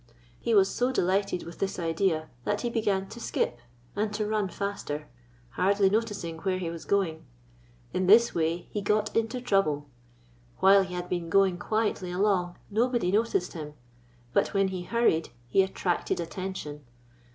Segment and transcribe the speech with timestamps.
[0.39, 3.59] ''He was so delighted with this idea that he began to skip,
[3.95, 5.07] and to run faster,
[5.51, 7.23] hardly noticing where he was going.
[7.93, 9.91] In this way he got into trouble.
[10.57, 13.75] While he had been going quietly along nobody noticed him;
[14.33, 16.83] but when he hur ried he attracted attention.